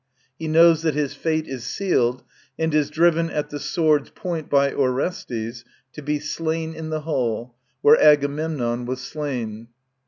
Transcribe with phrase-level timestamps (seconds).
[0.39, 2.23] He knows that his fate is sealed,
[2.57, 7.53] and is driven at the sword's point by Orestes to be slain in the hall
[7.83, 9.67] where Agamemnon was slain.